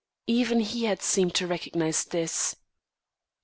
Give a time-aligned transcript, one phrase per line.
[0.25, 2.55] Even he had seemed to recognise this.